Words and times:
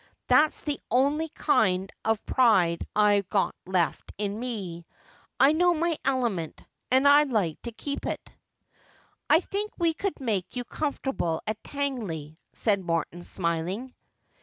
That's 0.25 0.61
the 0.63 0.79
only 0.89 1.29
kind 1.29 1.91
of 2.03 2.25
pride 2.25 2.87
I've 2.95 3.29
got 3.29 3.53
left 3.67 4.11
in 4.17 4.39
me. 4.39 4.87
I 5.39 5.51
know 5.51 5.75
my 5.75 5.95
element, 6.03 6.59
and 6.89 7.07
I 7.07 7.21
like 7.25 7.61
to 7.61 7.71
keep 7.71 8.05
in 8.07 8.13
it.'' 8.13 8.31
I 9.29 9.41
think 9.41 9.73
we 9.77 9.93
could 9.93 10.19
make 10.19 10.55
you 10.55 10.63
comfortable 10.63 11.39
at 11.45 11.63
Tangley,' 11.63 12.39
said 12.55 12.83
Morton, 12.83 13.23
smiling. 13.23 13.93